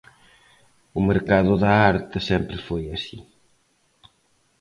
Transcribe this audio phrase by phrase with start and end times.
[0.97, 3.17] O mercado da arte sempre foi así.